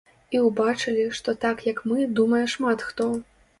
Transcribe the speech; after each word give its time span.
І 0.37 0.39
ўбачылі, 0.45 1.03
што 1.19 1.35
так, 1.45 1.61
як 1.69 1.85
мы, 1.93 2.09
думае 2.19 2.43
шмат 2.57 2.89
хто. 2.91 3.11